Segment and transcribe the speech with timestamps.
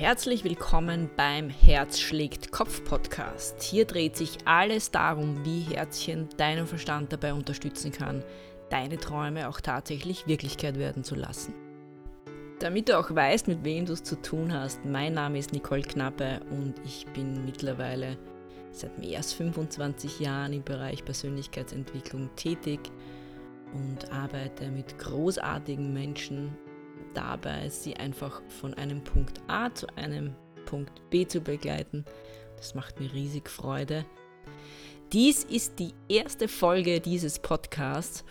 [0.00, 3.62] Herzlich willkommen beim Herz schlägt Kopf Podcast.
[3.62, 8.24] Hier dreht sich alles darum, wie Herzchen deinen Verstand dabei unterstützen kann,
[8.70, 11.52] deine Träume auch tatsächlich Wirklichkeit werden zu lassen.
[12.60, 15.82] Damit du auch weißt, mit wem du es zu tun hast, mein Name ist Nicole
[15.82, 18.16] Knappe und ich bin mittlerweile
[18.70, 22.80] seit mehr als 25 Jahren im Bereich Persönlichkeitsentwicklung tätig
[23.74, 26.56] und arbeite mit großartigen Menschen
[27.14, 30.34] dabei, sie einfach von einem Punkt A zu einem
[30.66, 32.04] Punkt B zu begleiten.
[32.56, 34.04] Das macht mir riesig Freude.
[35.12, 38.24] Dies ist die erste Folge dieses Podcasts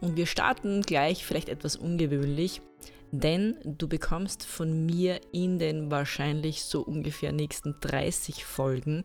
[0.00, 2.60] und wir starten gleich vielleicht etwas ungewöhnlich,
[3.10, 9.04] denn du bekommst von mir in den wahrscheinlich so ungefähr nächsten 30 Folgen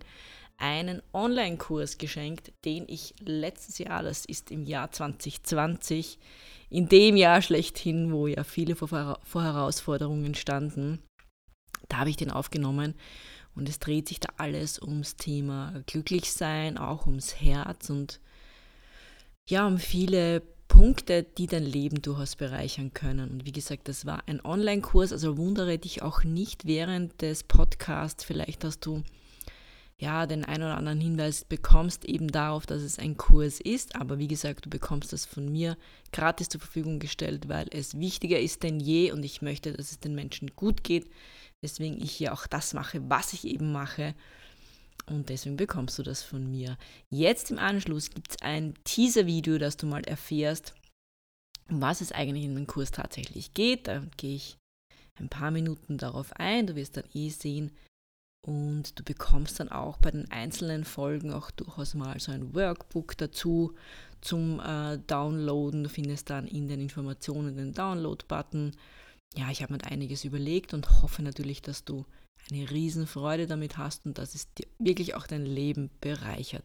[0.57, 6.19] einen Online-Kurs geschenkt, den ich letztes Jahr, das ist im Jahr 2020,
[6.69, 11.03] in dem Jahr schlechthin, wo ja viele vor, vor Herausforderungen standen,
[11.89, 12.95] da habe ich den aufgenommen
[13.55, 18.19] und es dreht sich da alles ums Thema Glücklichsein, auch ums Herz und
[19.49, 23.31] ja, um viele Punkte, die dein Leben durchaus bereichern können.
[23.31, 28.25] Und wie gesagt, das war ein Online-Kurs, also wundere dich auch nicht während des Podcasts.
[28.25, 29.03] Vielleicht hast du
[29.99, 33.95] ja, den einen oder anderen Hinweis bekommst eben darauf, dass es ein Kurs ist.
[33.95, 35.75] Aber wie gesagt, du bekommst das von mir
[36.11, 39.99] gratis zur Verfügung gestellt, weil es wichtiger ist denn je und ich möchte, dass es
[39.99, 41.09] den Menschen gut geht.
[41.63, 44.13] Deswegen ich hier auch das mache, was ich eben mache.
[45.07, 46.77] Und deswegen bekommst du das von mir.
[47.09, 50.75] Jetzt im Anschluss gibt es ein Teaser-Video, dass du mal erfährst,
[51.69, 53.87] um was es eigentlich in dem Kurs tatsächlich geht.
[53.87, 54.57] Da gehe ich
[55.15, 56.67] ein paar Minuten darauf ein.
[56.67, 57.71] Du wirst dann eh sehen,
[58.47, 63.17] und du bekommst dann auch bei den einzelnen Folgen auch durchaus mal so ein Workbook
[63.17, 63.75] dazu
[64.21, 65.83] zum äh, Downloaden.
[65.83, 68.71] Du findest dann in den Informationen den Download-Button.
[69.35, 72.05] Ja, ich habe mir einiges überlegt und hoffe natürlich, dass du
[72.49, 76.63] eine Riesenfreude damit hast und dass es dir wirklich auch dein Leben bereichert.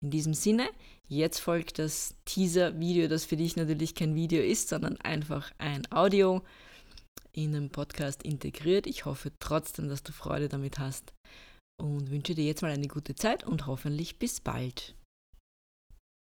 [0.00, 0.68] In diesem Sinne,
[1.08, 6.44] jetzt folgt das Teaser-Video, das für dich natürlich kein Video ist, sondern einfach ein Audio
[7.32, 8.86] in den Podcast integriert.
[8.86, 11.12] Ich hoffe trotzdem, dass du Freude damit hast
[11.80, 14.94] und wünsche dir jetzt mal eine gute Zeit und hoffentlich bis bald.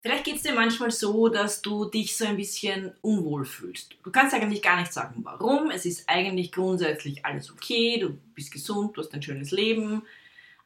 [0.04, 3.96] Vielleicht geht es dir manchmal so, dass du dich so ein bisschen unwohl fühlst.
[4.04, 5.72] Du kannst eigentlich gar nicht sagen, warum.
[5.72, 10.04] Es ist eigentlich grundsätzlich alles okay, du bist gesund, du hast ein schönes Leben,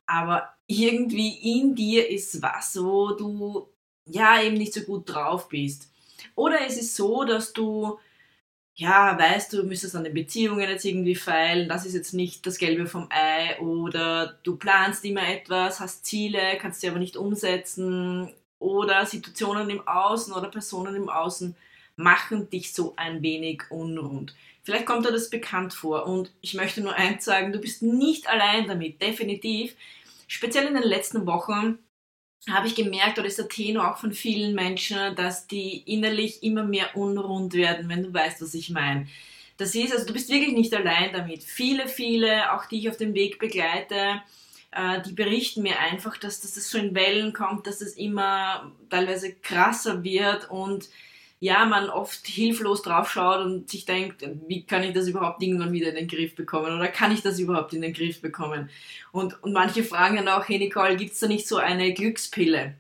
[0.06, 3.70] aber irgendwie in dir ist was, wo du
[4.06, 5.90] ja eben nicht so gut drauf bist.
[6.36, 7.98] Oder es ist so, dass du
[8.82, 12.58] ja, weißt du, müsstest an den Beziehungen jetzt irgendwie feilen, das ist jetzt nicht das
[12.58, 18.34] Gelbe vom Ei oder du planst immer etwas, hast Ziele, kannst sie aber nicht umsetzen
[18.58, 21.56] oder Situationen im Außen oder Personen im Außen
[21.96, 24.34] machen dich so ein wenig unrund.
[24.64, 28.28] Vielleicht kommt dir das bekannt vor und ich möchte nur eins sagen, du bist nicht
[28.28, 29.76] allein damit, definitiv.
[30.28, 31.78] Speziell in den letzten Wochen
[32.50, 36.64] habe ich gemerkt, oder ist der Tenor auch von vielen Menschen, dass die innerlich immer
[36.64, 39.08] mehr unrund werden, wenn du weißt, was ich meine.
[39.58, 41.44] Das ist, also du bist wirklich nicht allein damit.
[41.44, 44.22] Viele, viele, auch die ich auf dem Weg begleite,
[44.72, 48.72] äh, die berichten mir einfach, dass, dass das so in Wellen kommt, dass es immer
[48.90, 50.90] teilweise krasser wird und
[51.42, 55.90] ja, man oft hilflos draufschaut und sich denkt, wie kann ich das überhaupt irgendwann wieder
[55.90, 58.70] in den Griff bekommen oder kann ich das überhaupt in den Griff bekommen?
[59.12, 62.76] Und, und manche fragen dann auch, hey Nicole, gibt es da nicht so eine Glückspille?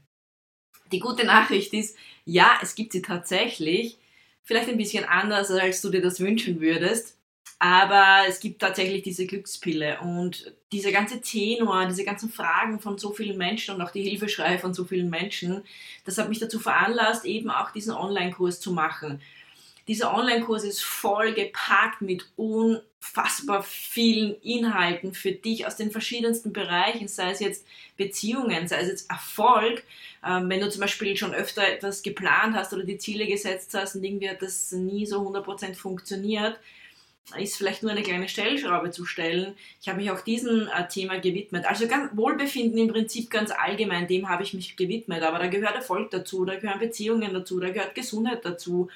[0.91, 3.97] Die gute Nachricht ist, ja, es gibt sie tatsächlich,
[4.43, 7.17] vielleicht ein bisschen anders, als du dir das wünschen würdest.
[7.59, 13.11] Aber es gibt tatsächlich diese Glückspille und dieser ganze Tenor, diese ganzen Fragen von so
[13.11, 15.63] vielen Menschen und auch die Hilfeschreie von so vielen Menschen,
[16.03, 19.21] das hat mich dazu veranlasst, eben auch diesen Online-Kurs zu machen.
[19.87, 27.07] Dieser Online-Kurs ist voll gepackt mit unfassbar vielen Inhalten für dich aus den verschiedensten Bereichen,
[27.07, 27.65] sei es jetzt
[27.95, 29.83] Beziehungen, sei es jetzt Erfolg.
[30.25, 33.95] Ähm, wenn du zum Beispiel schon öfter etwas geplant hast oder die Ziele gesetzt hast
[33.95, 36.59] und irgendwie hat das nie so 100% funktioniert,
[37.37, 39.55] ist vielleicht nur eine kleine Stellschraube zu stellen.
[39.79, 41.65] Ich habe mich auch diesem äh, Thema gewidmet.
[41.65, 45.23] Also ganz Wohlbefinden im Prinzip ganz allgemein, dem habe ich mich gewidmet.
[45.23, 48.89] Aber da gehört Erfolg dazu, da gehören Beziehungen dazu, da gehört Gesundheit dazu,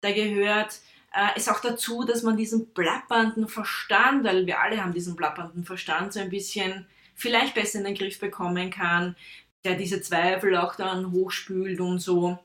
[0.00, 0.80] da gehört
[1.12, 5.64] äh, es auch dazu, dass man diesen plappernden Verstand, weil wir alle haben diesen plappernden
[5.64, 9.14] Verstand, so ein bisschen vielleicht besser in den Griff bekommen kann,
[9.64, 12.38] der diese Zweifel auch dann hochspült und so.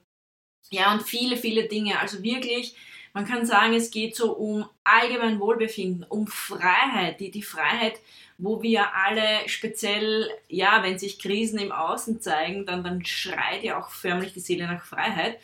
[0.70, 2.00] Ja, und viele, viele Dinge.
[2.00, 2.76] Also wirklich
[3.14, 8.00] man kann sagen, es geht so um allgemein Wohlbefinden, um Freiheit, die, die Freiheit,
[8.38, 13.80] wo wir alle speziell, ja, wenn sich Krisen im Außen zeigen, dann, dann schreit ja
[13.80, 15.40] auch förmlich die Seele nach Freiheit.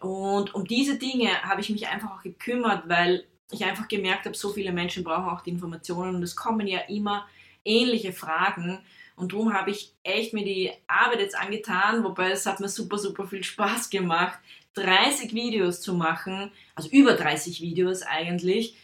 [0.00, 4.36] Und um diese Dinge habe ich mich einfach auch gekümmert, weil ich einfach gemerkt habe,
[4.36, 7.26] so viele Menschen brauchen auch die Informationen und es kommen ja immer
[7.64, 8.80] ähnliche Fragen.
[9.16, 12.98] Und darum habe ich echt mir die Arbeit jetzt angetan, wobei es hat mir super,
[12.98, 14.38] super viel Spaß gemacht,
[14.74, 18.76] 30 Videos zu machen, also über 30 Videos eigentlich,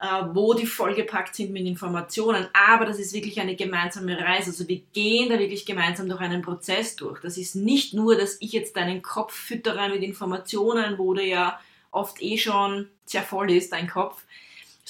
[0.00, 2.48] äh, wo die vollgepackt sind mit Informationen.
[2.52, 4.50] Aber das ist wirklich eine gemeinsame Reise.
[4.50, 7.20] Also wir gehen da wirklich gemeinsam durch einen Prozess durch.
[7.20, 11.60] Das ist nicht nur, dass ich jetzt deinen Kopf füttere mit Informationen, wo der ja
[11.92, 14.24] oft eh schon sehr voll ist, dein Kopf,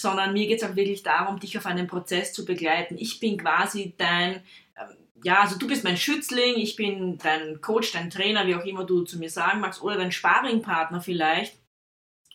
[0.01, 2.97] sondern mir geht es auch wirklich darum, dich auf einen Prozess zu begleiten.
[2.99, 4.43] Ich bin quasi dein
[5.23, 8.85] ja, also du bist mein Schützling, ich bin dein Coach, dein Trainer, wie auch immer
[8.85, 11.57] du zu mir sagen magst, oder dein Sparringpartner vielleicht.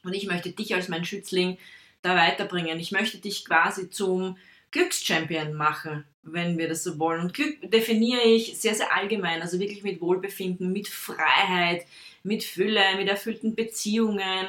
[0.03, 1.57] Und ich möchte dich als mein Schützling
[2.01, 2.79] da weiterbringen.
[2.79, 4.37] Ich möchte dich quasi zum
[4.69, 7.21] Glückschampion machen, wenn wir das so wollen.
[7.21, 11.85] Und Glück definiere ich sehr, sehr allgemein, also wirklich mit Wohlbefinden, mit Freiheit,
[12.23, 14.47] mit Fülle, mit erfüllten Beziehungen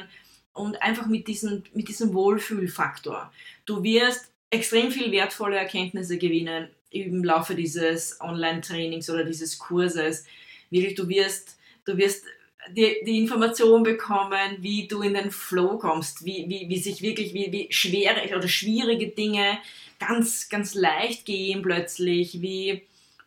[0.57, 3.31] und einfach mit diesem, mit diesem Wohlfühlfaktor.
[3.65, 10.25] Du wirst extrem viel wertvolle Erkenntnisse gewinnen im Laufe dieses Online-Trainings oder dieses Kurses.
[10.69, 12.25] Wirklich, du wirst, du wirst
[12.71, 17.33] die, die Information bekommen, wie du in den Flow kommst, wie, wie, wie sich wirklich,
[17.33, 19.59] wie, wie schwere oder schwierige Dinge
[19.99, 22.83] ganz, ganz leicht gehen plötzlich, wie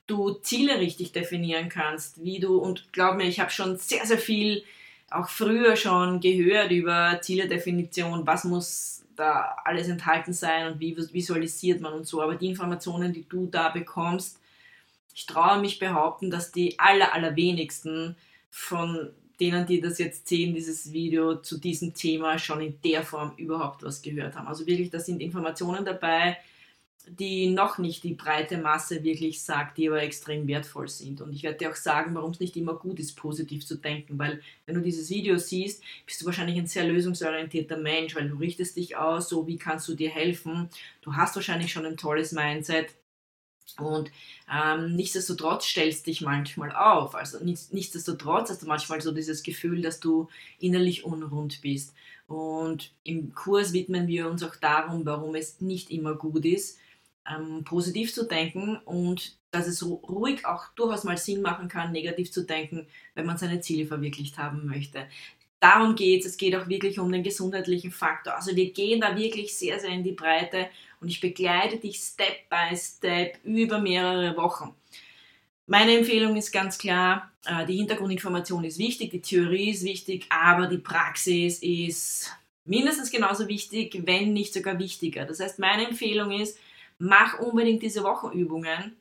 [0.07, 4.19] du Ziele richtig definieren kannst, wie du, und glaub mir, ich habe schon sehr, sehr
[4.19, 4.65] viel
[5.11, 11.81] auch früher schon gehört über Zieledefinition, was muss da alles enthalten sein und wie visualisiert
[11.81, 12.23] man und so.
[12.23, 14.39] Aber die Informationen, die du da bekommst,
[15.15, 18.17] ich traue mich behaupten, dass die aller, allerwenigsten
[18.51, 19.11] von
[19.41, 23.83] denen, die das jetzt sehen, dieses Video zu diesem Thema schon in der Form überhaupt
[23.83, 24.47] was gehört haben.
[24.47, 26.37] Also wirklich, da sind Informationen dabei,
[27.19, 31.21] die noch nicht die breite Masse wirklich sagt, die aber extrem wertvoll sind.
[31.21, 34.19] Und ich werde dir auch sagen, warum es nicht immer gut ist, positiv zu denken,
[34.19, 38.37] weil wenn du dieses Video siehst, bist du wahrscheinlich ein sehr lösungsorientierter Mensch, weil du
[38.37, 40.69] richtest dich aus, so wie kannst du dir helfen.
[41.03, 42.95] Du hast wahrscheinlich schon ein tolles Mindset.
[43.79, 44.11] Und
[44.53, 47.15] ähm, nichtsdestotrotz stellst dich manchmal auf.
[47.15, 50.29] Also nichtsdestotrotz hast du manchmal so dieses Gefühl, dass du
[50.59, 51.95] innerlich unrund bist.
[52.27, 56.79] Und im Kurs widmen wir uns auch darum, warum es nicht immer gut ist,
[57.35, 62.31] ähm, positiv zu denken und dass es ruhig auch durchaus mal Sinn machen kann, negativ
[62.31, 65.07] zu denken, wenn man seine Ziele verwirklicht haben möchte.
[65.59, 66.33] Darum geht es.
[66.33, 68.35] Es geht auch wirklich um den gesundheitlichen Faktor.
[68.35, 70.69] Also wir gehen da wirklich sehr, sehr in die Breite
[71.01, 74.75] und ich begleite dich Step by Step über mehrere Wochen.
[75.67, 80.67] Meine Empfehlung ist ganz klar, äh, die Hintergrundinformation ist wichtig, die Theorie ist wichtig, aber
[80.67, 82.33] die Praxis ist
[82.65, 85.27] mindestens genauso wichtig, wenn nicht sogar wichtiger.
[85.27, 86.59] Das heißt, meine Empfehlung ist,
[87.01, 88.97] mach unbedingt diese Wochenübungen.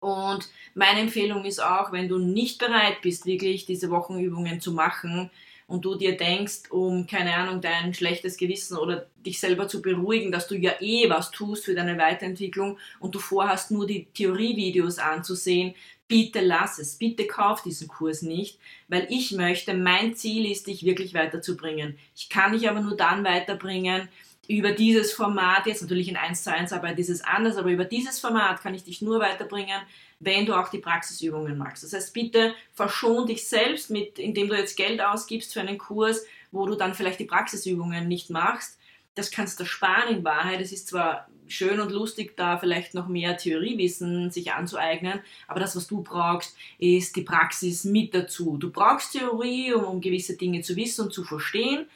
[0.00, 5.30] Und meine Empfehlung ist auch, wenn du nicht bereit bist, wirklich diese Wochenübungen zu machen
[5.66, 10.30] und du dir denkst, um, keine Ahnung, dein schlechtes Gewissen oder dich selber zu beruhigen,
[10.30, 14.98] dass du ja eh was tust für deine Weiterentwicklung und du vorhast, nur die Theorievideos
[14.98, 15.74] anzusehen,
[16.06, 20.84] bitte lass es, bitte kauf diesen Kurs nicht, weil ich möchte, mein Ziel ist, dich
[20.84, 21.98] wirklich weiterzubringen.
[22.16, 24.08] Ich kann dich aber nur dann weiterbringen,
[24.48, 27.84] über dieses Format, jetzt natürlich in 1 zu 1 Arbeit ist es anders, aber über
[27.84, 29.78] dieses Format kann ich dich nur weiterbringen,
[30.20, 31.84] wenn du auch die Praxisübungen magst.
[31.84, 36.24] Das heißt, bitte verschon dich selbst, mit, indem du jetzt Geld ausgibst für einen Kurs,
[36.50, 38.78] wo du dann vielleicht die Praxisübungen nicht machst.
[39.14, 40.62] Das kannst du sparen in Wahrheit.
[40.62, 45.76] Es ist zwar schön und lustig, da vielleicht noch mehr Theoriewissen sich anzueignen, aber das,
[45.76, 48.56] was du brauchst, ist die Praxis mit dazu.
[48.58, 51.86] Du brauchst Theorie, um, um gewisse Dinge zu wissen und zu verstehen,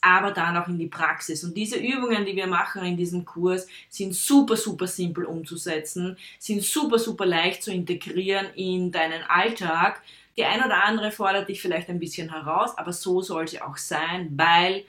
[0.00, 1.44] aber dann auch in die Praxis.
[1.44, 6.62] Und diese Übungen, die wir machen in diesem Kurs, sind super, super simpel umzusetzen, sind
[6.62, 10.02] super, super leicht zu integrieren in deinen Alltag.
[10.36, 13.76] Die ein oder andere fordert dich vielleicht ein bisschen heraus, aber so soll sie auch
[13.76, 14.84] sein, weil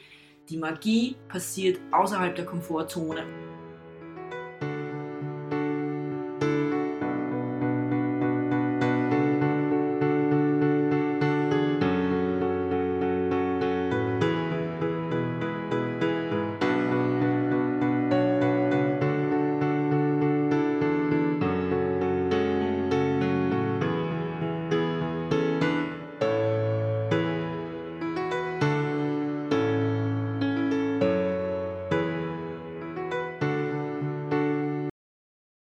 [0.49, 3.44] die Magie passiert außerhalb der Komfortzone.